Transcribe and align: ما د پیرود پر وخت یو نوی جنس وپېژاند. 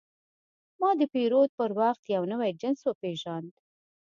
ما 0.79 0.89
د 0.99 1.01
پیرود 1.13 1.49
پر 1.59 1.71
وخت 1.79 2.03
یو 2.15 2.23
نوی 2.31 2.51
جنس 2.61 2.79
وپېژاند. 2.85 3.51